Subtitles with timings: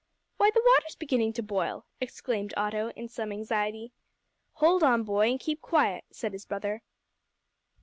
[0.37, 3.93] "Why, the water's beginning to boil!" exclaimed Otto, in some anxiety.
[4.53, 6.81] "Hold on, boy, and keep quiet," said his brother.